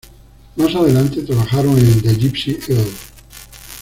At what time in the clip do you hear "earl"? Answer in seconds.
2.69-2.89